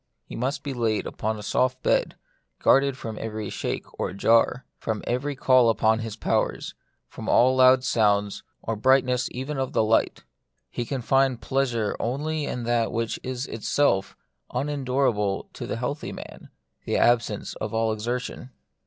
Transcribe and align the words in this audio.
He 0.25 0.35
must 0.35 0.63
be 0.63 0.73
laid 0.73 1.05
upon 1.05 1.37
a 1.37 1.43
soft 1.43 1.83
bed, 1.83 2.15
guarded 2.57 2.97
from 2.97 3.19
every 3.21 3.51
shake 3.51 3.85
or 3.99 4.13
jar, 4.13 4.65
from 4.79 5.03
every 5.05 5.35
call 5.35 5.69
upon 5.69 5.99
his 5.99 6.15
powers, 6.15 6.73
from 7.07 7.29
all 7.29 7.55
loud 7.55 7.83
sounds, 7.83 8.41
or 8.63 8.75
brightness 8.75 9.29
even 9.31 9.59
of 9.59 9.73
the 9.73 9.83
light. 9.83 10.23
He 10.71 10.85
can 10.85 11.03
find 11.03 11.39
pleasure 11.39 11.95
only 11.99 12.45
in 12.45 12.63
that 12.63 12.91
which 12.91 13.19
is 13.21 13.45
itself 13.45 14.17
unendurable 14.51 15.49
to 15.53 15.67
the 15.67 15.77
healthy 15.77 16.11
man, 16.13 16.49
the 16.85 16.97
absence 16.97 17.53
of 17.57 17.71
all 17.71 17.93
exertion. 17.93 18.49